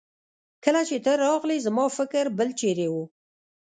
کله 0.63 0.81
چې 0.89 0.97
ته 1.05 1.11
راغلې 1.25 1.57
زما 1.65 1.85
فکر 1.97 2.25
بل 2.37 2.49
چيرې 2.59 2.87
وه. 2.93 3.03